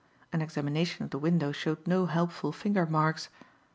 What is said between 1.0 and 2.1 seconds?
of the window showed no